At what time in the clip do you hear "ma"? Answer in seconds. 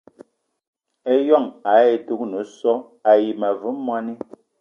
3.39-3.49